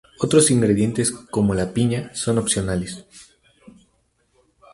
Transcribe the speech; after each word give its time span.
Otros 0.19 0.49
ingredientes, 0.49 1.11
como 1.11 1.53
la 1.53 1.73
piña, 1.75 2.09
son 2.15 2.39
opcionales. 2.39 3.05